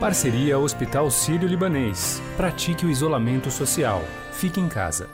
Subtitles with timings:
[0.00, 2.22] Parceria Hospital Sírio-Libanês.
[2.36, 4.00] Pratique o isolamento social.
[4.32, 5.10] Fique em casa.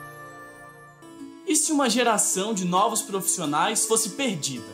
[1.47, 4.67] E se uma geração de novos profissionais fosse perdida?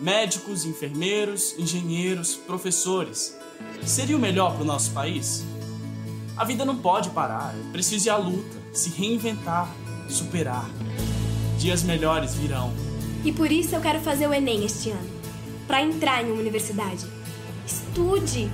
[0.00, 3.36] Médicos, enfermeiros, engenheiros, professores.
[3.84, 5.44] Seria o melhor para o nosso país?
[6.38, 9.70] A vida não pode parar, é preciso ir à luta, se reinventar,
[10.08, 10.70] superar.
[11.58, 12.72] Dias melhores virão.
[13.22, 15.10] E por isso eu quero fazer o Enem este ano
[15.66, 17.04] para entrar em uma universidade.
[17.66, 18.50] Estude!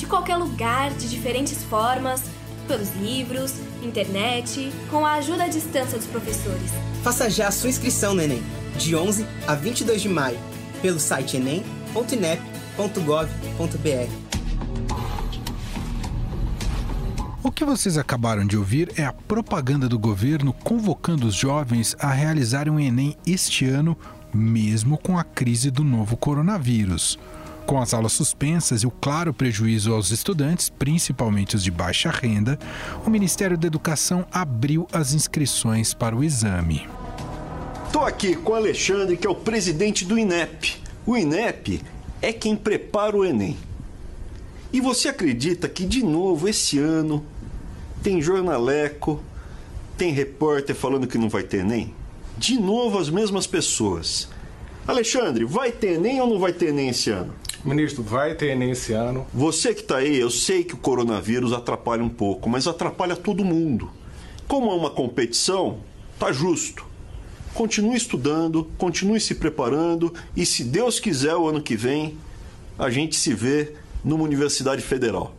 [0.00, 2.22] De qualquer lugar, de diferentes formas,
[2.66, 3.52] pelos livros,
[3.82, 6.70] internet, com a ajuda à distância dos professores.
[7.02, 8.42] Faça já a sua inscrição no Enem,
[8.78, 10.38] de 11 a 22 de maio,
[10.80, 14.10] pelo site enem.inep.gov.br.
[17.42, 22.10] O que vocês acabaram de ouvir é a propaganda do governo convocando os jovens a
[22.10, 23.94] realizarem o Enem este ano,
[24.32, 27.18] mesmo com a crise do novo coronavírus.
[27.66, 32.58] Com as aulas suspensas e o claro prejuízo aos estudantes, principalmente os de baixa renda,
[33.06, 36.88] o Ministério da Educação abriu as inscrições para o exame.
[37.86, 40.76] Estou aqui com o Alexandre, que é o presidente do INEP.
[41.06, 41.80] O INEP
[42.22, 43.56] é quem prepara o Enem.
[44.72, 47.24] E você acredita que, de novo, esse ano
[48.02, 49.20] tem jornaleco,
[49.96, 51.94] tem repórter falando que não vai ter Enem?
[52.38, 54.28] De novo, as mesmas pessoas.
[54.86, 57.34] Alexandre, vai ter Enem ou não vai ter Enem esse ano?
[57.64, 59.26] Ministro, vai ter Enem esse ano.
[59.32, 63.44] Você que está aí, eu sei que o coronavírus atrapalha um pouco, mas atrapalha todo
[63.44, 63.90] mundo.
[64.48, 65.80] Como é uma competição,
[66.18, 66.86] tá justo.
[67.54, 72.16] Continue estudando, continue se preparando e, se Deus quiser, o ano que vem,
[72.78, 73.74] a gente se vê
[74.04, 75.34] numa universidade federal.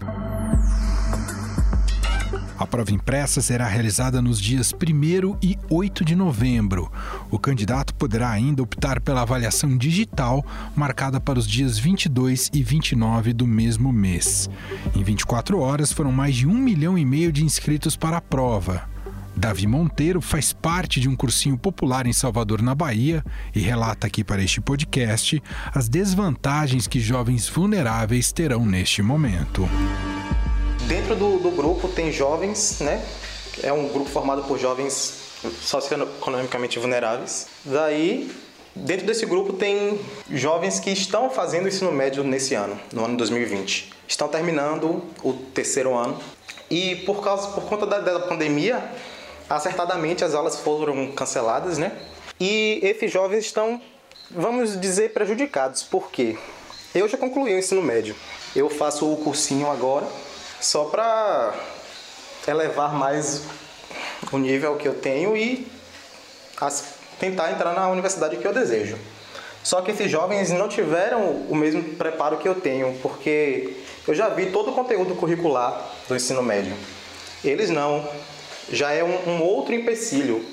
[2.71, 6.89] A prova impressa será realizada nos dias 1 e 8 de novembro.
[7.29, 10.41] O candidato poderá ainda optar pela avaliação digital,
[10.73, 14.49] marcada para os dias 22 e 29 do mesmo mês.
[14.95, 18.89] Em 24 horas, foram mais de um milhão e meio de inscritos para a prova.
[19.35, 23.21] Davi Monteiro faz parte de um cursinho popular em Salvador, na Bahia,
[23.53, 25.43] e relata aqui para este podcast
[25.75, 29.67] as desvantagens que jovens vulneráveis terão neste momento.
[30.91, 33.01] Dentro do, do grupo tem jovens, né?
[33.63, 37.47] É um grupo formado por jovens socioeconomicamente vulneráveis.
[37.63, 38.29] Daí,
[38.75, 39.97] dentro desse grupo tem
[40.29, 43.93] jovens que estão fazendo ensino médio nesse ano, no ano 2020.
[44.05, 46.19] Estão terminando o terceiro ano
[46.69, 48.83] e por causa por conta da, da pandemia,
[49.49, 51.93] acertadamente as aulas foram canceladas, né?
[52.37, 53.81] E esses jovens estão,
[54.29, 55.83] vamos dizer, prejudicados.
[55.83, 56.35] Por quê?
[56.93, 58.13] Eu já concluí o ensino médio.
[58.53, 60.05] Eu faço o cursinho agora
[60.61, 61.53] só para
[62.47, 63.41] elevar mais
[64.31, 65.67] o nível que eu tenho e
[67.19, 68.97] tentar entrar na universidade que eu desejo.
[69.63, 73.77] Só que esses jovens não tiveram o mesmo preparo que eu tenho, porque
[74.07, 76.73] eu já vi todo o conteúdo curricular do ensino médio.
[77.43, 78.07] Eles não.
[78.71, 80.43] Já é um, um outro empecilho.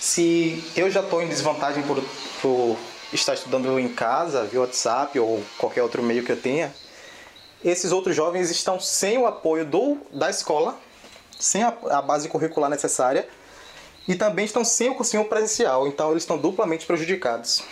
[0.00, 2.02] Se eu já estou em desvantagem por,
[2.40, 2.76] por
[3.12, 6.74] estar estudando em casa, via WhatsApp ou qualquer outro meio que eu tenha,
[7.64, 10.78] esses outros jovens estão sem o apoio do, da escola,
[11.38, 13.26] sem a, a base curricular necessária
[14.06, 17.62] e também estão sem o cursinho presencial, então eles estão duplamente prejudicados.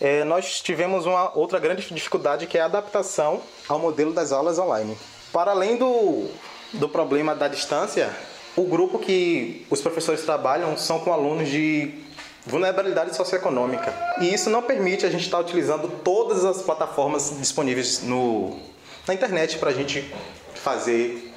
[0.00, 4.58] É, nós tivemos uma outra grande dificuldade que é a adaptação ao modelo das aulas
[4.58, 4.98] online.
[5.32, 6.26] Para além do,
[6.72, 8.10] do problema da distância,
[8.56, 12.02] o grupo que os professores trabalham são com alunos de
[12.44, 13.94] vulnerabilidade socioeconômica.
[14.20, 18.58] E isso não permite a gente estar utilizando todas as plataformas disponíveis no,
[19.06, 20.12] na internet para a gente
[20.54, 21.32] fazer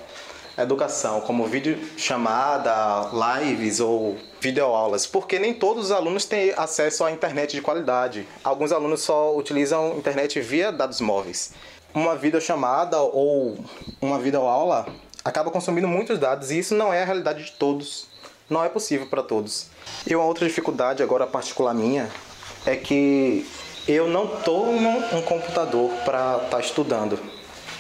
[0.58, 3.10] educação, como vídeo chamada,
[3.42, 8.28] lives ou videoaulas, porque nem todos os alunos têm acesso à internet de qualidade.
[8.44, 11.54] Alguns alunos só utilizam internet via dados móveis.
[11.94, 13.58] Uma videochamada ou
[14.02, 14.86] uma videoaula
[15.24, 18.08] acaba consumindo muitos dados e isso não é a realidade de todos.
[18.50, 19.68] Não é possível para todos.
[20.06, 22.10] E uma outra dificuldade agora particular minha
[22.66, 23.46] é que
[23.88, 27.20] eu não num um computador para estar tá estudando.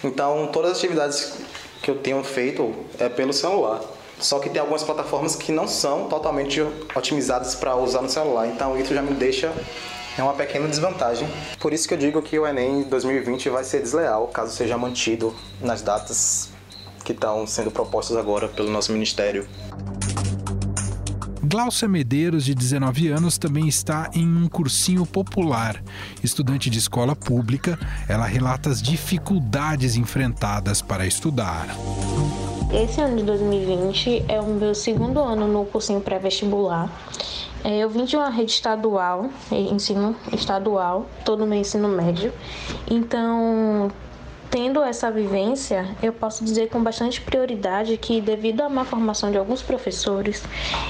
[0.05, 1.33] Então, todas as atividades
[1.81, 3.81] que eu tenho feito é pelo celular.
[4.19, 6.61] Só que tem algumas plataformas que não são totalmente
[6.95, 8.47] otimizadas para usar no celular.
[8.47, 9.51] Então, isso já me deixa
[10.17, 11.27] é uma pequena desvantagem.
[11.59, 15.35] Por isso que eu digo que o Enem 2020 vai ser desleal, caso seja mantido
[15.59, 16.49] nas datas
[17.03, 19.45] que estão sendo propostas agora pelo nosso ministério.
[21.55, 25.81] Glaucia Medeiros, de 19 anos, também está em um cursinho popular.
[26.21, 27.79] Estudante de escola pública,
[28.09, 31.67] ela relata as dificuldades enfrentadas para estudar.
[32.73, 36.91] Esse ano de 2020 é o meu segundo ano no cursinho pré-vestibular.
[37.63, 42.33] É, eu vim de uma rede estadual, ensino estadual, todo meu ensino médio.
[42.85, 43.89] Então,
[44.55, 49.37] tendo essa vivência, eu posso dizer com bastante prioridade que, devido à má formação de
[49.37, 50.41] alguns professores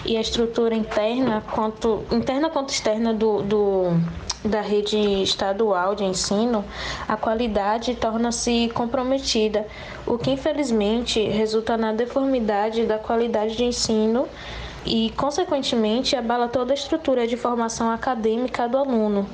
[0.05, 3.99] e a estrutura interna, quanto, interna quanto externa do, do
[4.43, 6.63] da rede estadual de ensino,
[7.07, 9.65] a qualidade torna-se comprometida,
[10.05, 14.27] o que infelizmente resulta na deformidade da qualidade de ensino
[14.85, 19.27] e, consequentemente, abala toda a estrutura de formação acadêmica do aluno.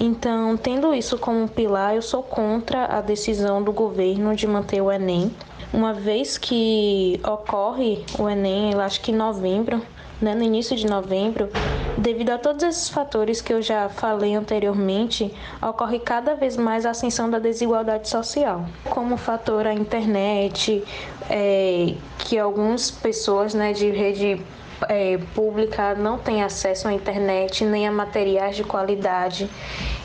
[0.00, 4.90] Então, tendo isso como pilar, eu sou contra a decisão do governo de manter o
[4.90, 5.30] Enem.
[5.72, 9.80] Uma vez que ocorre o Enem, eu acho que em novembro,
[10.20, 11.48] né, no início de novembro,
[11.96, 15.32] devido a todos esses fatores que eu já falei anteriormente,
[15.62, 18.64] ocorre cada vez mais a ascensão da desigualdade social.
[18.84, 20.82] Como fator a internet,
[21.30, 24.40] é, que algumas pessoas né, de rede
[24.88, 29.48] é, pública não têm acesso à internet, nem a materiais de qualidade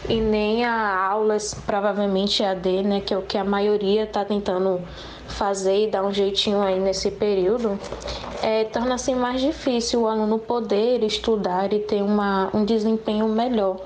[0.08, 4.82] e nem a aulas, provavelmente AD, né, que é o que a maioria está tentando
[5.28, 7.80] fazer e dar um jeitinho aí nesse período,
[8.42, 13.78] é, torna-se mais difícil o aluno poder estudar e ter uma, um desempenho melhor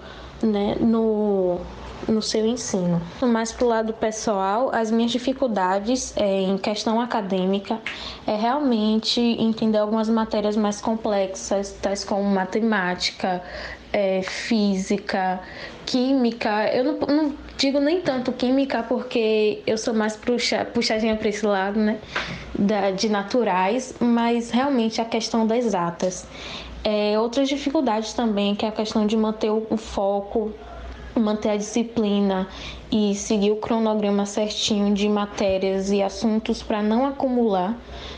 [0.42, 1.60] né, no,
[2.08, 3.02] no seu ensino.
[3.22, 7.80] Mais para o lado pessoal, as minhas dificuldades é, em questão acadêmica
[8.26, 13.42] é realmente entender algumas matérias mais complexas, tais como matemática,
[13.92, 15.40] é, física,
[15.86, 16.68] química.
[16.74, 21.46] Eu não, não, digo nem tanto química porque eu sou mais puxa, puxadinha para esse
[21.46, 22.00] lado, né?
[22.58, 26.26] Da, de naturais, mas realmente a questão das exatas.
[26.84, 30.52] É, outras dificuldades também, que é a questão de manter o, o foco
[31.20, 32.48] manter a disciplina
[32.92, 37.78] e seguir o cronograma certinho de matérias e assuntos para não acumular,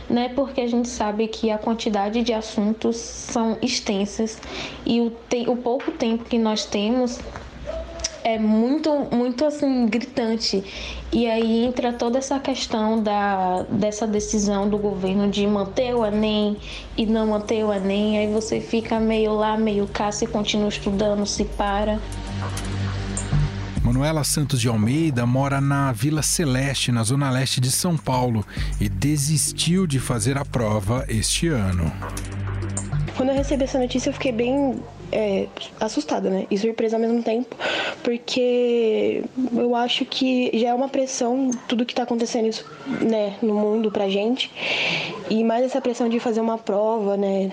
[0.10, 0.30] né?
[0.36, 4.40] Porque a gente sabe que a quantidade de assuntos são extensas
[4.86, 7.20] e o, te o pouco tempo que nós temos
[8.26, 10.64] é muito, muito assim, gritante.
[11.14, 16.58] E aí entra toda essa questão da, dessa decisão do governo de manter o Enem
[16.98, 18.18] e não manter o Enem.
[18.18, 22.00] Aí você fica meio lá, meio cá, se continua estudando, se para.
[23.96, 28.46] Manuela Santos de Almeida mora na Vila Celeste, na zona leste de São Paulo,
[28.78, 31.90] e desistiu de fazer a prova este ano.
[33.16, 34.84] Quando eu recebi essa notícia, eu fiquei bem
[35.14, 35.48] é,
[35.80, 36.46] assustada, né?
[36.52, 37.56] E surpresa ao mesmo tempo,
[38.04, 39.24] porque
[39.56, 42.66] eu acho que já é uma pressão tudo que tá acontecendo isso,
[43.00, 44.52] né, no mundo pra gente.
[45.30, 47.50] E mais essa pressão de fazer uma prova, né?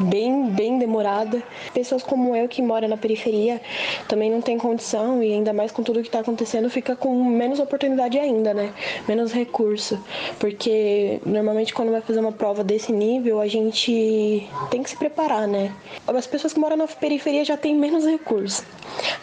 [0.00, 1.42] Bem, bem demorada.
[1.72, 3.60] Pessoas como eu que mora na periferia
[4.08, 7.58] também não tem condição e ainda mais com tudo que está acontecendo fica com menos
[7.58, 8.72] oportunidade ainda, né?
[9.08, 9.98] Menos recurso,
[10.38, 15.46] porque normalmente quando vai fazer uma prova desse nível a gente tem que se preparar,
[15.46, 15.72] né?
[16.06, 18.64] As pessoas que moram na periferia já têm menos recurso.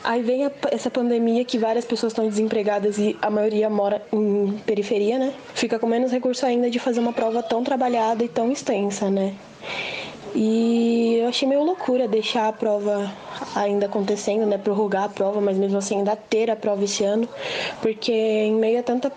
[0.03, 4.59] Aí vem a, essa pandemia que várias pessoas estão desempregadas e a maioria mora em
[4.65, 5.33] periferia, né?
[5.53, 9.33] Fica com menos recurso ainda de fazer uma prova tão trabalhada e tão extensa, né?
[10.35, 13.11] E eu achei meio loucura deixar a prova
[13.55, 14.57] ainda acontecendo, né?
[14.57, 17.27] Prorrogar a prova, mas mesmo assim ainda ter a prova esse ano,
[17.81, 19.11] porque em meio a tanta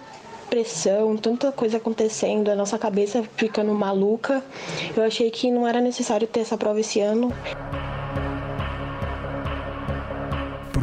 [0.49, 4.44] pressão, tanta coisa acontecendo, a nossa cabeça ficando maluca,
[4.94, 7.32] eu achei que não era necessário ter essa prova esse ano.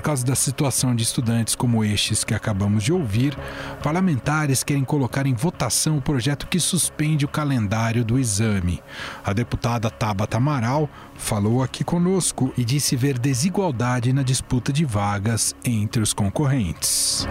[0.09, 3.37] Causa da situação de estudantes como estes que acabamos de ouvir,
[3.83, 8.81] parlamentares querem colocar em votação o projeto que suspende o calendário do exame.
[9.23, 15.55] A deputada Tabata Amaral falou aqui conosco e disse ver desigualdade na disputa de vagas
[15.63, 17.27] entre os concorrentes.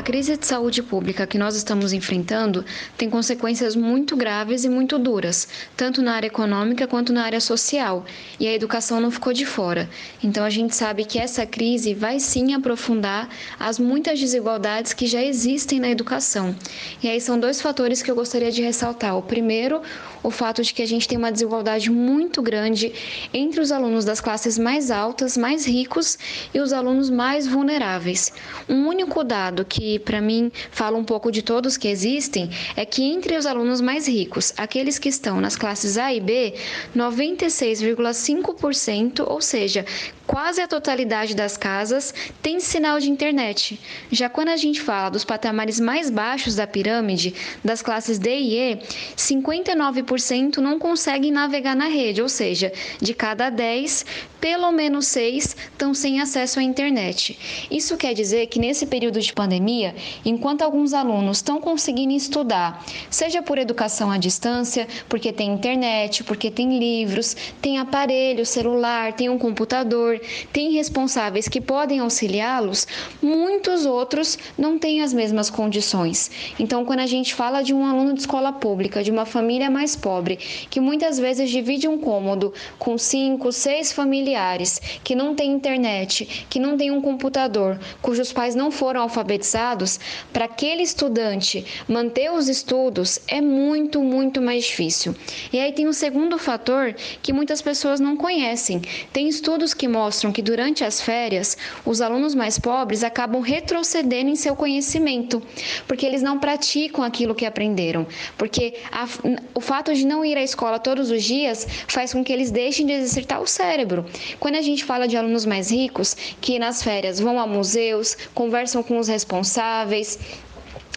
[0.00, 2.64] A crise de saúde pública que nós estamos enfrentando
[2.96, 8.06] tem consequências muito graves e muito duras, tanto na área econômica quanto na área social,
[8.40, 9.90] e a educação não ficou de fora.
[10.24, 13.28] Então a gente sabe que essa crise vai sim aprofundar
[13.58, 16.56] as muitas desigualdades que já existem na educação.
[17.02, 19.18] E aí são dois fatores que eu gostaria de ressaltar.
[19.18, 19.82] O primeiro,
[20.22, 22.90] o fato de que a gente tem uma desigualdade muito grande
[23.34, 26.18] entre os alunos das classes mais altas, mais ricos,
[26.54, 28.32] e os alunos mais vulneráveis.
[28.66, 33.02] Um único dado que para mim fala um pouco de todos que existem, é que
[33.02, 36.54] entre os alunos mais ricos, aqueles que estão nas classes A e B,
[36.96, 39.84] 96,5%, ou seja,
[40.30, 43.80] quase a totalidade das casas, tem sinal de internet.
[44.12, 47.34] Já quando a gente fala dos patamares mais baixos da pirâmide,
[47.64, 48.78] das classes D e E,
[49.16, 54.06] 59% não conseguem navegar na rede, ou seja, de cada 10,
[54.40, 57.66] pelo menos 6 estão sem acesso à internet.
[57.68, 63.42] Isso quer dizer que nesse período de pandemia, enquanto alguns alunos estão conseguindo estudar, seja
[63.42, 69.36] por educação à distância, porque tem internet, porque tem livros, tem aparelho, celular, tem um
[69.36, 70.19] computador,
[70.52, 72.86] tem responsáveis que podem auxiliá-los,
[73.22, 76.30] muitos outros não têm as mesmas condições.
[76.58, 79.96] Então, quando a gente fala de um aluno de escola pública, de uma família mais
[79.96, 86.46] pobre, que muitas vezes divide um cômodo com cinco, seis familiares, que não tem internet,
[86.50, 89.98] que não tem um computador, cujos pais não foram alfabetizados,
[90.32, 95.14] para aquele estudante manter os estudos é muito, muito mais difícil.
[95.52, 98.82] E aí tem um segundo fator que muitas pessoas não conhecem.
[99.12, 104.36] Tem estudos que mostram que durante as férias, os alunos mais pobres acabam retrocedendo em
[104.36, 105.42] seu conhecimento,
[105.86, 108.06] porque eles não praticam aquilo que aprenderam.
[108.36, 109.06] Porque a,
[109.54, 112.86] o fato de não ir à escola todos os dias faz com que eles deixem
[112.86, 114.04] de exercitar o cérebro.
[114.38, 118.82] Quando a gente fala de alunos mais ricos, que nas férias vão a museus, conversam
[118.82, 120.18] com os responsáveis,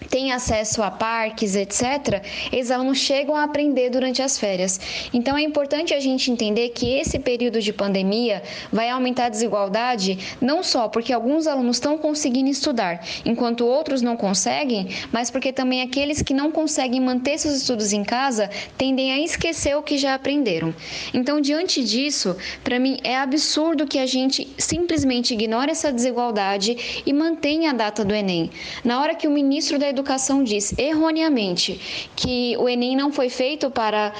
[0.09, 4.79] têm acesso a parques, etc., esses alunos chegam a aprender durante as férias.
[5.13, 10.17] Então é importante a gente entender que esse período de pandemia vai aumentar a desigualdade,
[10.41, 15.81] não só porque alguns alunos estão conseguindo estudar, enquanto outros não conseguem, mas porque também
[15.81, 20.13] aqueles que não conseguem manter seus estudos em casa tendem a esquecer o que já
[20.13, 20.73] aprenderam.
[21.13, 27.13] Então, diante disso, para mim é absurdo que a gente simplesmente ignore essa desigualdade e
[27.13, 28.49] mantenha a data do Enem.
[28.83, 33.69] Na hora que o ministro da Educação diz erroneamente que o Enem não foi feito
[33.69, 34.11] para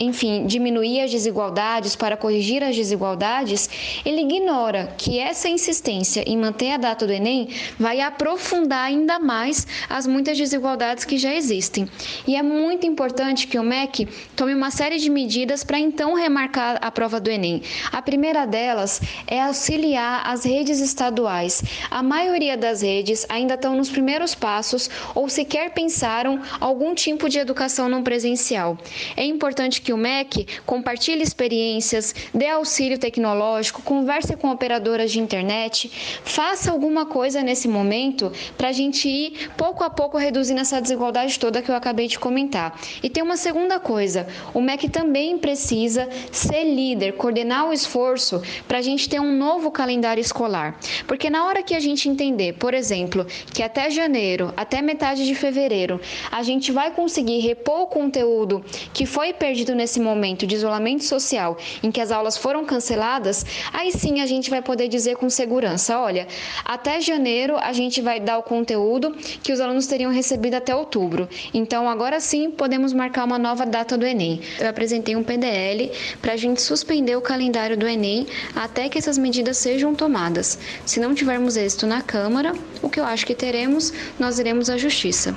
[0.00, 3.68] enfim, diminuir as desigualdades, para corrigir as desigualdades,
[4.04, 9.66] ele ignora que essa insistência em manter a data do Enem vai aprofundar ainda mais
[9.88, 11.88] as muitas desigualdades que já existem.
[12.26, 16.78] E é muito importante que o MEC tome uma série de medidas para então remarcar
[16.80, 17.62] a prova do Enem.
[17.92, 21.62] A primeira delas é auxiliar as redes estaduais.
[21.90, 27.38] A maioria das redes ainda estão nos primeiros passos ou sequer pensaram algum tipo de
[27.38, 28.78] educação não presencial.
[29.16, 35.18] É importante que que o MEC compartilhe experiências, dê auxílio tecnológico, converse com operadoras de
[35.18, 35.90] internet,
[36.22, 41.38] faça alguma coisa nesse momento para a gente ir pouco a pouco reduzindo essa desigualdade
[41.38, 42.78] toda que eu acabei de comentar.
[43.02, 48.76] E tem uma segunda coisa: o MEC também precisa ser líder, coordenar o esforço para
[48.76, 50.78] a gente ter um novo calendário escolar.
[51.06, 55.34] Porque na hora que a gente entender, por exemplo, que até janeiro, até metade de
[55.34, 55.98] fevereiro,
[56.30, 61.56] a gente vai conseguir repor o conteúdo que foi perdido nesse momento de isolamento social,
[61.82, 65.98] em que as aulas foram canceladas, aí sim a gente vai poder dizer com segurança:
[65.98, 66.26] olha,
[66.64, 71.28] até janeiro a gente vai dar o conteúdo que os alunos teriam recebido até outubro.
[71.54, 74.40] Então agora sim podemos marcar uma nova data do Enem.
[74.58, 79.16] Eu apresentei um PDL para a gente suspender o calendário do Enem até que essas
[79.16, 80.58] medidas sejam tomadas.
[80.84, 84.76] Se não tivermos êxito na Câmara, o que eu acho que teremos, nós iremos à
[84.76, 85.34] Justiça.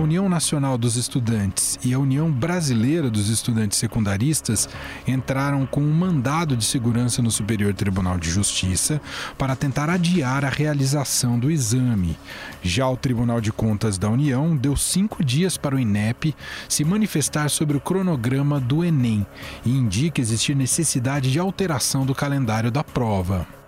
[0.00, 4.66] A União Nacional dos Estudantes e a União Brasileira dos Estudantes Secundaristas
[5.06, 8.98] entraram com um mandado de segurança no Superior Tribunal de Justiça
[9.36, 12.16] para tentar adiar a realização do exame.
[12.62, 16.34] Já o Tribunal de Contas da União deu cinco dias para o INEP
[16.66, 19.26] se manifestar sobre o cronograma do Enem
[19.66, 23.59] e indica existir necessidade de alteração do calendário da prova.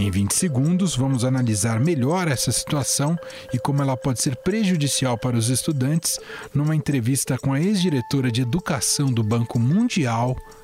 [0.00, 3.18] Em 20 segundos, vamos analisar melhor essa situação
[3.52, 6.18] e como ela pode ser prejudicial para os estudantes
[6.54, 10.34] numa entrevista com a ex-diretora de Educação do Banco Mundial,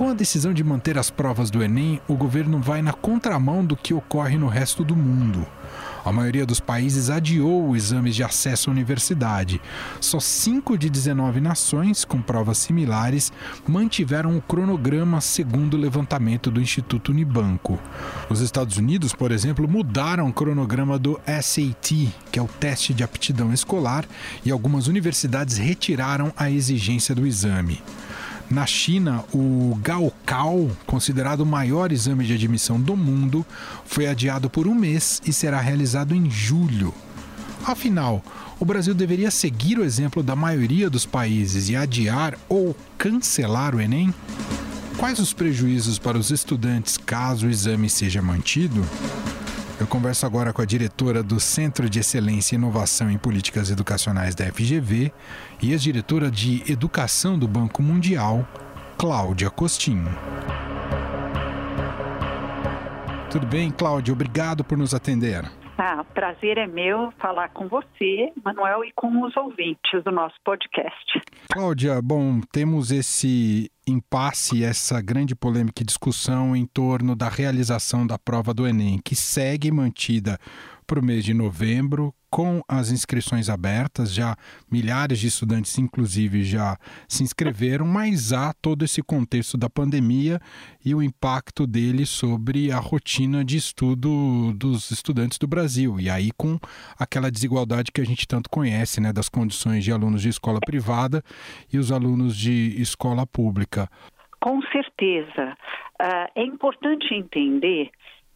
[0.00, 3.76] Com a decisão de manter as provas do Enem, o governo vai na contramão do
[3.76, 5.46] que ocorre no resto do mundo.
[6.02, 9.60] A maioria dos países adiou exames de acesso à universidade.
[10.00, 13.30] Só 5 de 19 nações com provas similares
[13.68, 17.78] mantiveram o cronograma segundo o levantamento do Instituto Unibanco.
[18.30, 23.04] Os Estados Unidos, por exemplo, mudaram o cronograma do SAT, que é o teste de
[23.04, 24.06] aptidão escolar,
[24.42, 27.82] e algumas universidades retiraram a exigência do exame.
[28.50, 33.46] Na China, o Gaokao, considerado o maior exame de admissão do mundo,
[33.84, 36.92] foi adiado por um mês e será realizado em julho.
[37.64, 38.24] Afinal,
[38.58, 43.80] o Brasil deveria seguir o exemplo da maioria dos países e adiar ou cancelar o
[43.80, 44.12] Enem?
[44.96, 48.84] Quais os prejuízos para os estudantes caso o exame seja mantido?
[49.80, 54.34] Eu converso agora com a diretora do Centro de Excelência e Inovação em Políticas Educacionais
[54.34, 55.10] da FGV
[55.62, 58.46] e ex-diretora de Educação do Banco Mundial,
[58.98, 60.10] Cláudia Costinho.
[63.30, 64.12] Tudo bem, Cláudia?
[64.12, 65.50] Obrigado por nos atender.
[65.78, 71.22] Ah, prazer é meu falar com você, Manuel, e com os ouvintes do nosso podcast.
[71.50, 78.18] Cláudia, bom, temos esse impasse, essa grande polêmica e discussão em torno da realização da
[78.18, 80.38] prova do Enem, que segue mantida
[80.86, 84.36] para o mês de novembro, com as inscrições abertas, já
[84.70, 90.40] milhares de estudantes, inclusive, já se inscreveram, mas há todo esse contexto da pandemia
[90.84, 95.98] e o impacto dele sobre a rotina de estudo dos estudantes do Brasil.
[95.98, 96.58] E aí, com
[96.98, 101.22] aquela desigualdade que a gente tanto conhece, né, das condições de alunos de escola privada
[101.72, 103.88] e os alunos de escola pública.
[104.40, 105.56] Com certeza.
[106.00, 107.90] Uh, é importante entender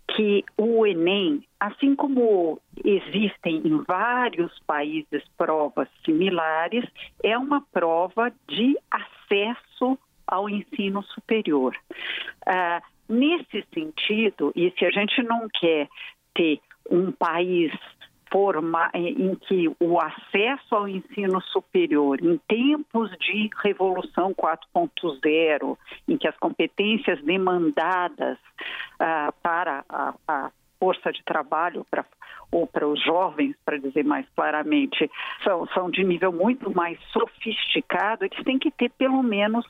[0.08, 6.84] que o Enem, assim como existem em vários países provas similares,
[7.23, 11.76] é uma prova de acesso ao ensino superior.
[12.46, 15.88] Uh, nesse sentido, e se a gente não quer
[16.34, 17.73] ter um país
[18.34, 26.26] forma, em que o acesso ao ensino superior, em tempos de Revolução 4.0, em que
[26.26, 28.37] as competências demandadas
[29.42, 32.04] para a, a força de trabalho para
[32.50, 35.11] ou para os jovens, para dizer mais claramente,
[35.42, 39.66] são, são de nível muito mais sofisticado, eles têm que ter pelo menos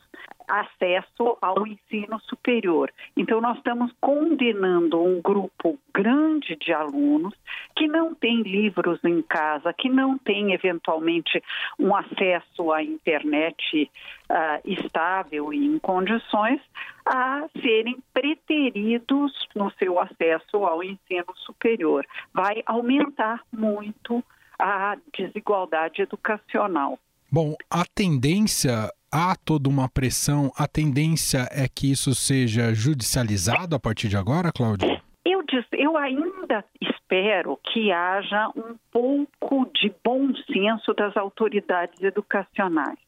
[0.47, 2.93] acesso ao ensino superior.
[3.17, 7.33] Então, nós estamos condenando um grupo grande de alunos
[7.75, 11.43] que não tem livros em casa, que não tem, eventualmente,
[11.79, 13.91] um acesso à internet
[14.31, 16.61] uh, estável e em condições,
[17.07, 22.07] a serem preteridos no seu acesso ao ensino superior.
[22.33, 24.25] Vai aumentar muito
[24.59, 26.99] a desigualdade educacional.
[27.31, 33.81] Bom, a tendência há toda uma pressão, a tendência é que isso seja judicializado a
[33.81, 35.03] partir de agora, Cláudia?
[35.25, 35.43] Eu,
[35.73, 42.99] eu ainda espero que haja um pouco de bom senso das autoridades educacionais.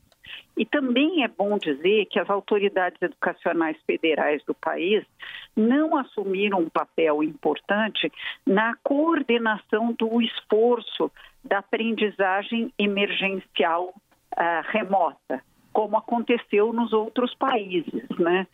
[0.57, 5.05] E também é bom dizer que as autoridades educacionais federais do país
[5.55, 8.11] não assumiram um papel importante
[8.47, 11.11] na coordenação do esforço
[11.45, 15.43] da aprendizagem emergencial uh, remota
[15.77, 18.09] como aconteceu nos outros países.
[18.19, 18.47] Né?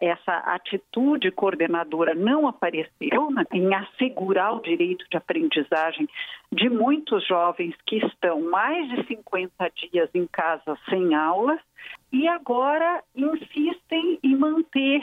[0.00, 6.08] Essa atitude coordenadora não apareceu né, em assegurar o direito de aprendizagem
[6.52, 11.58] de muitos jovens que estão mais de 50 dias em casa sem aulas
[12.12, 15.02] e agora insistem em manter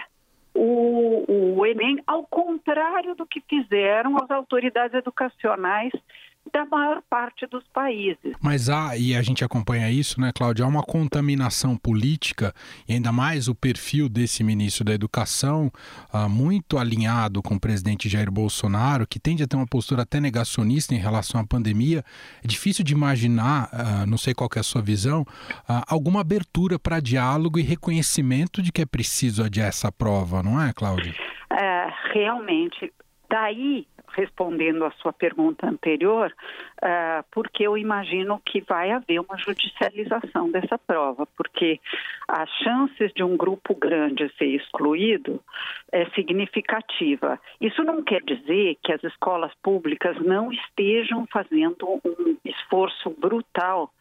[0.53, 5.91] o, o Enem, ao contrário do que fizeram as autoridades educacionais
[6.51, 8.33] da maior parte dos países.
[8.41, 12.53] Mas há, e a gente acompanha isso, né, Cláudia, há uma contaminação política,
[12.87, 15.71] e ainda mais o perfil desse ministro da Educação,
[16.13, 20.19] uh, muito alinhado com o presidente Jair Bolsonaro, que tende a ter uma postura até
[20.19, 22.03] negacionista em relação à pandemia.
[22.43, 25.25] É difícil de imaginar, uh, não sei qual é a sua visão,
[25.87, 30.71] alguma abertura para diálogo e reconhecimento de que é preciso adiar essa prova, não é,
[30.73, 31.13] Cláudia?
[31.51, 32.93] É, realmente.
[33.29, 36.33] Daí respondendo à sua pergunta anterior,
[36.81, 41.79] uh, porque eu imagino que vai haver uma judicialização dessa prova, porque
[42.27, 45.41] as chances de um grupo grande ser excluído
[45.91, 47.39] é significativa.
[47.59, 53.91] Isso não quer dizer que as escolas públicas não estejam fazendo um esforço brutal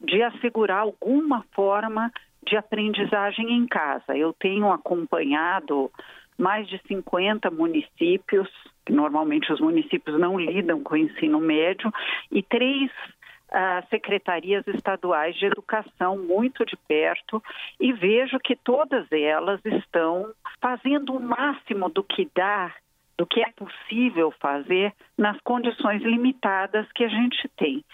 [0.00, 2.12] de assegurar alguma forma
[2.44, 4.16] de aprendizagem em casa.
[4.16, 5.90] Eu tenho acompanhado
[6.38, 8.48] mais de 50 municípios,
[8.88, 11.92] normalmente os municípios não lidam com o ensino médio,
[12.30, 17.42] e três uh, secretarias estaduais de educação muito de perto,
[17.80, 22.74] e vejo que todas elas estão fazendo o máximo do que dá
[23.16, 27.84] do que é possível fazer nas condições limitadas que a gente tem.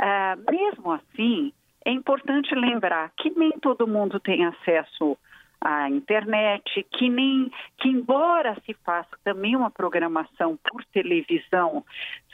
[0.00, 1.52] Uh, mesmo assim,
[1.84, 5.18] é importante lembrar que nem todo mundo tem acesso
[5.62, 11.84] a internet, que nem que embora se faça também uma programação por televisão,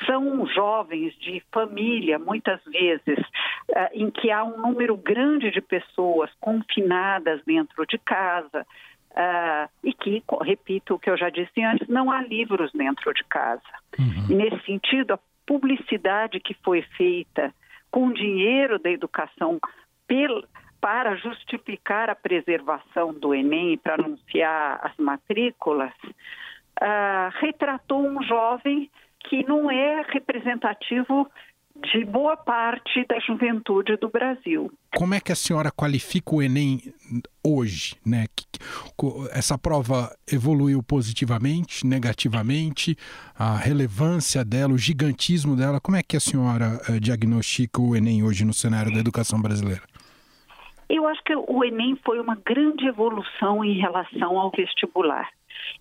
[0.06, 3.18] são jovens de família, muitas vezes,
[3.70, 8.66] uh, em que há um número grande de pessoas confinadas dentro de casa.
[9.10, 13.24] Uh, e que, repito o que eu já disse antes, não há livros dentro de
[13.24, 13.62] casa.
[13.98, 14.26] Uhum.
[14.30, 17.52] E nesse sentido, a publicidade que foi feita
[17.90, 19.58] com dinheiro da educação
[20.06, 20.42] pela
[20.80, 28.90] para justificar a preservação do Enem e para anunciar as matrículas, uh, retratou um jovem
[29.20, 31.28] que não é representativo
[31.92, 34.72] de boa parte da juventude do Brasil.
[34.94, 36.80] Como é que a senhora qualifica o Enem
[37.44, 37.96] hoje?
[38.04, 38.26] Né?
[39.32, 42.96] Essa prova evoluiu positivamente, negativamente?
[43.38, 48.22] A relevância dela, o gigantismo dela, como é que a senhora uh, diagnostica o Enem
[48.22, 49.82] hoje no cenário da educação brasileira?
[50.88, 55.28] Eu acho que o Enem foi uma grande evolução em relação ao vestibular.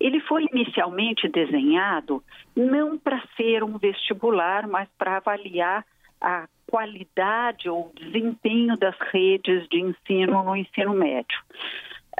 [0.00, 2.22] Ele foi inicialmente desenhado
[2.56, 5.84] não para ser um vestibular, mas para avaliar
[6.20, 11.38] a qualidade ou desempenho das redes de ensino no ensino médio.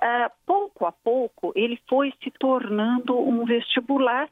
[0.00, 4.28] Uh, pouco a pouco, ele foi se tornando um vestibular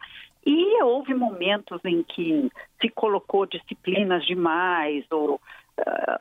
[0.47, 5.40] e houve momentos em que se colocou disciplinas demais ou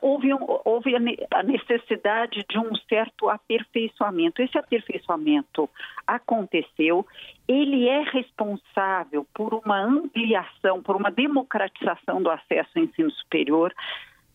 [0.00, 4.42] houve, um, houve a necessidade de um certo aperfeiçoamento.
[4.42, 5.68] Esse aperfeiçoamento
[6.06, 7.06] aconteceu,
[7.46, 13.72] ele é responsável por uma ampliação, por uma democratização do acesso ao ensino superior,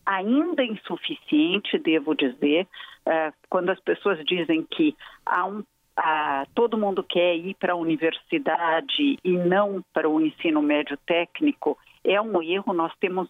[0.04, 2.66] ainda insuficiente, devo dizer,
[3.06, 5.62] uh, quando as pessoas dizem que há um
[6.02, 11.76] ah, todo mundo quer ir para a universidade e não para o ensino médio técnico,
[12.02, 12.72] é um erro.
[12.72, 13.28] Nós temos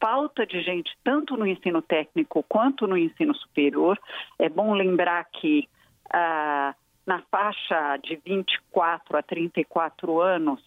[0.00, 3.98] falta de gente tanto no ensino técnico quanto no ensino superior.
[4.38, 5.68] É bom lembrar que
[6.12, 6.74] ah,
[7.06, 10.60] na faixa de 24 a 34 anos,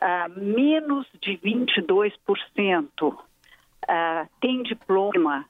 [0.00, 3.18] ah, menos de 22%
[3.88, 5.44] ah, tem diploma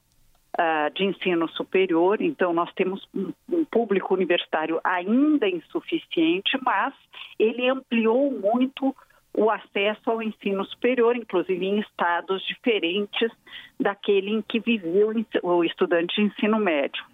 [0.56, 6.92] ah, de ensino superior, então nós temos um, um público universitário ainda insuficiente, mas
[7.38, 8.94] ele ampliou muito
[9.38, 13.30] o acesso ao ensino superior, inclusive em estados diferentes
[13.78, 15.12] daquele em que viveu
[15.44, 17.04] o estudante de ensino médio.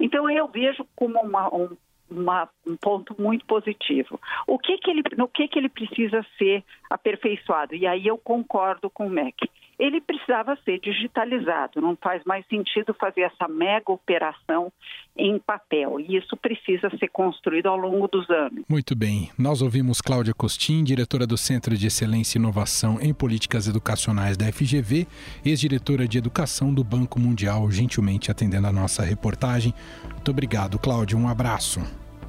[0.00, 1.76] Então, eu vejo como uma, um,
[2.10, 4.18] uma, um ponto muito positivo.
[4.46, 7.74] O que que ele, no que, que ele precisa ser aperfeiçoado?
[7.74, 11.80] E aí eu concordo com o MEC ele precisava ser digitalizado.
[11.80, 14.72] Não faz mais sentido fazer essa mega operação
[15.16, 16.00] em papel.
[16.00, 18.64] E isso precisa ser construído ao longo dos anos.
[18.68, 19.30] Muito bem.
[19.38, 24.50] Nós ouvimos Cláudia Costin, diretora do Centro de Excelência e Inovação em Políticas Educacionais da
[24.52, 25.06] FGV,
[25.44, 29.72] ex-diretora de Educação do Banco Mundial, gentilmente atendendo a nossa reportagem.
[30.12, 31.16] Muito obrigado, Cláudia.
[31.16, 31.80] Um abraço.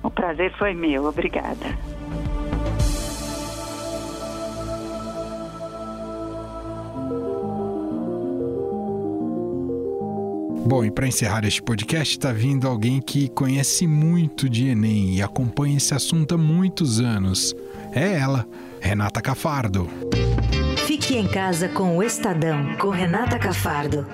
[0.04, 1.06] O prazer foi meu.
[1.06, 1.78] Obrigada.
[10.70, 15.20] Bom, e para encerrar este podcast, está vindo alguém que conhece muito de Enem e
[15.20, 17.56] acompanha esse assunto há muitos anos.
[17.92, 18.48] É ela,
[18.80, 19.90] Renata Cafardo.
[20.86, 24.06] Fique em casa com o Estadão, com Renata Cafardo.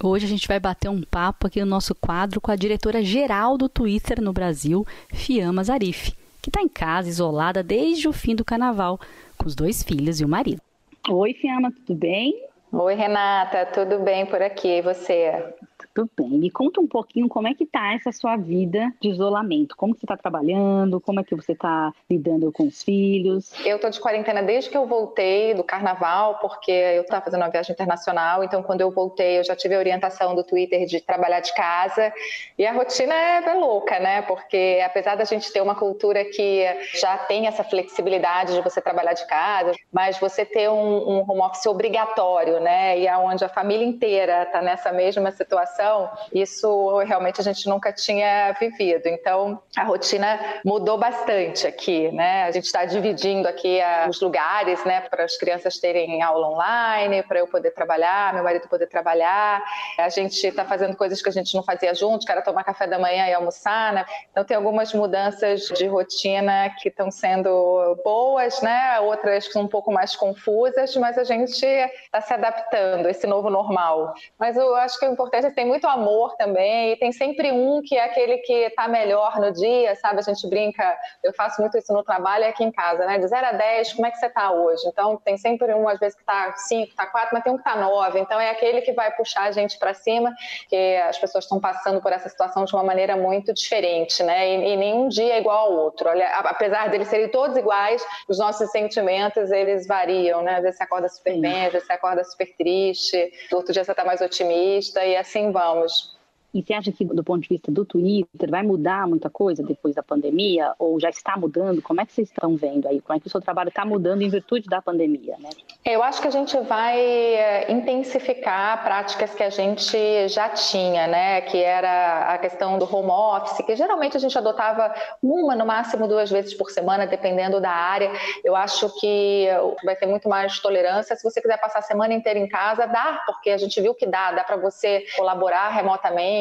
[0.00, 3.58] Hoje a gente vai bater um papo aqui no nosso quadro com a diretora geral
[3.58, 8.44] do Twitter no Brasil, Fiamma Zarif, que está em casa, isolada desde o fim do
[8.44, 9.00] carnaval,
[9.36, 10.62] com os dois filhos e o marido.
[11.08, 12.49] Oi, Fiamma, tudo bem?
[12.72, 14.78] Oi, Renata, tudo bem por aqui?
[14.78, 15.54] E você?
[15.92, 16.38] Tudo bem.
[16.38, 19.76] Me conta um pouquinho como é que tá essa sua vida de isolamento.
[19.76, 21.00] Como você está trabalhando?
[21.00, 23.52] Como é que você está lidando com os filhos?
[23.64, 27.50] Eu tô de quarentena desde que eu voltei do carnaval, porque eu estava fazendo uma
[27.50, 28.44] viagem internacional.
[28.44, 32.12] Então, quando eu voltei, eu já tive a orientação do Twitter de trabalhar de casa.
[32.56, 34.22] E a rotina é bem louca, né?
[34.22, 36.64] Porque apesar da gente ter uma cultura que
[37.00, 41.40] já tem essa flexibilidade de você trabalhar de casa, mas você ter um, um home
[41.40, 42.96] office obrigatório, né?
[42.96, 47.92] E aonde a família inteira está nessa mesma situação situação, isso realmente a gente nunca
[47.92, 49.06] tinha vivido.
[49.06, 52.44] Então, a rotina mudou bastante aqui, né?
[52.44, 57.22] A gente está dividindo aqui a, os lugares, né, para as crianças terem aula online,
[57.22, 59.62] para eu poder trabalhar, meu marido poder trabalhar.
[59.98, 62.86] A gente está fazendo coisas que a gente não fazia junto, que era tomar café
[62.86, 64.04] da manhã e almoçar, né?
[64.30, 69.00] Então, tem algumas mudanças de rotina que estão sendo boas, né?
[69.00, 73.26] Outras que são um pouco mais confusas, mas a gente está se adaptando a esse
[73.26, 74.14] novo normal.
[74.38, 77.80] Mas eu acho que o importante é ter muito amor também, e tem sempre um
[77.80, 80.18] que é aquele que está melhor no dia, sabe?
[80.18, 83.18] A gente brinca, eu faço muito isso no trabalho e aqui em casa, né?
[83.18, 84.82] De 0 a 10, como é que você está hoje?
[84.86, 87.68] Então, tem sempre um, às vezes, que está 5, está 4, mas tem um que
[87.68, 88.18] está 9.
[88.18, 90.34] Então, é aquele que vai puxar a gente para cima,
[90.68, 94.48] que as pessoas estão passando por essa situação de uma maneira muito diferente, né?
[94.48, 96.08] E, e nenhum dia é igual ao outro.
[96.08, 100.56] Olha, apesar deles serem todos iguais, os nossos sentimentos, eles variam, né?
[100.56, 103.92] Às vezes você acorda super bem, às vezes você acorda super triste, outro dia você
[103.92, 106.19] está mais otimista, e assim vamos.
[106.52, 109.94] E você acha que, do ponto de vista do Twitter, vai mudar muita coisa depois
[109.94, 110.74] da pandemia?
[110.78, 111.80] Ou já está mudando?
[111.80, 113.00] Como é que vocês estão vendo aí?
[113.00, 115.50] Como é que o seu trabalho está mudando em virtude da pandemia, né?
[115.84, 121.40] Eu acho que a gente vai eh, intensificar práticas que a gente já tinha, né?
[121.42, 126.08] Que era a questão do home office, que geralmente a gente adotava uma, no máximo
[126.08, 128.10] duas vezes por semana, dependendo da área.
[128.42, 129.46] Eu acho que
[129.84, 131.14] vai ter muito mais tolerância.
[131.14, 134.06] Se você quiser passar a semana inteira em casa, dá, porque a gente viu que
[134.06, 136.39] dá, dá para você colaborar remotamente.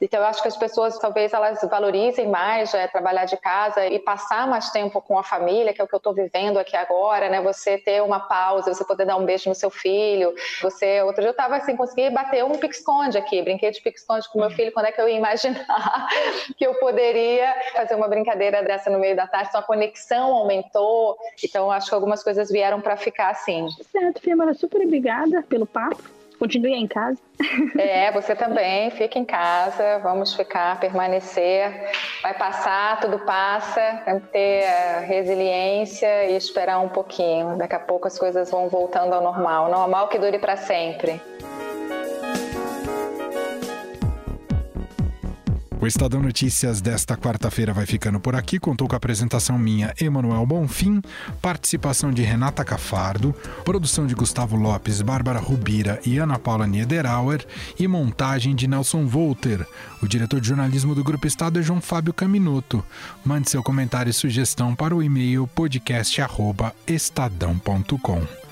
[0.00, 3.98] Então, eu acho que as pessoas talvez elas valorizem mais é, trabalhar de casa e
[3.98, 7.28] passar mais tempo com a família, que é o que eu estou vivendo aqui agora,
[7.28, 7.40] né?
[7.42, 10.34] Você ter uma pausa, você poder dar um beijo no seu filho.
[10.62, 14.40] Você, outro dia eu estava assim, consegui bater um pique-esconde aqui, brinquei de pique-esconde com
[14.40, 14.72] meu filho.
[14.72, 16.08] Quando é que eu ia imaginar
[16.56, 19.48] que eu poderia fazer uma brincadeira dessa no meio da tarde?
[19.48, 21.16] Então a conexão aumentou.
[21.42, 23.66] Então acho que algumas coisas vieram para ficar assim.
[23.90, 26.23] Certo, Fiamara, super obrigada pelo papo.
[26.38, 27.18] Continue em casa.
[27.78, 31.90] É, você também, fica em casa, vamos ficar, permanecer.
[32.22, 37.56] Vai passar, tudo passa, tem que ter eh, resiliência e esperar um pouquinho.
[37.56, 39.70] Daqui a pouco as coisas vão voltando ao normal.
[39.70, 41.20] Normal que dure para sempre.
[45.84, 48.58] O Estadão Notícias desta quarta-feira vai ficando por aqui.
[48.58, 51.02] Contou com a apresentação minha, Emanuel Bonfim,
[51.42, 53.34] participação de Renata Cafardo,
[53.66, 57.46] produção de Gustavo Lopes, Bárbara Rubira e Ana Paula Niederauer
[57.78, 59.68] e montagem de Nelson Volter.
[60.02, 62.82] O diretor de jornalismo do Grupo Estado é João Fábio Caminoto.
[63.22, 68.43] Mande seu comentário e sugestão para o e-mail podcast@estadão.com.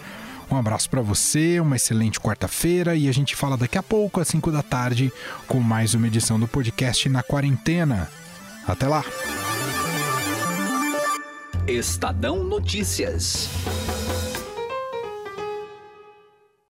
[0.53, 4.29] Um abraço para você, uma excelente quarta-feira e a gente fala daqui a pouco, às
[4.29, 5.11] 5 da tarde,
[5.49, 8.07] com mais uma edição do podcast na quarentena.
[8.69, 9.03] Até lá!
[11.67, 13.49] Estadão Notícias.